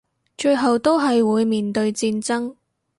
[0.35, 2.55] 最後都係會面對戰爭